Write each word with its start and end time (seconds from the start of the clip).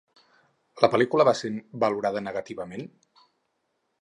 La 0.83 0.89
pel·lícula 0.95 1.27
va 1.29 1.35
ser 1.41 1.51
valorada 1.85 2.27
negativament? 2.31 2.89